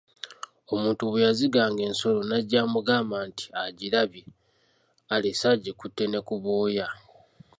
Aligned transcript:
Omuntu 0.73 1.01
bwe 1.05 1.23
yaziganga 1.25 1.81
ensolo 1.89 2.19
n'ajja 2.25 2.57
amugamba 2.65 3.17
nti 3.27 3.45
agirabye 3.63 4.23
alese 5.13 5.45
agikutte 5.53 6.03
ne 6.07 6.19
ku 6.27 6.35
bwoya. 6.43 6.87